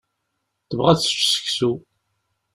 [0.69, 1.71] Tebɣa ad tečč seksu.